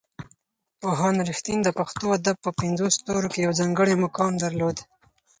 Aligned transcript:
پوهاند 0.81 1.19
رښتین 1.29 1.59
د 1.63 1.69
پښتو 1.79 2.05
ادب 2.17 2.37
په 2.45 2.51
پنځو 2.59 2.85
ستورو 2.97 3.31
کې 3.33 3.39
یو 3.45 3.53
ځانګړی 3.59 3.93
مقام 4.03 4.31
درلود. 4.43 4.77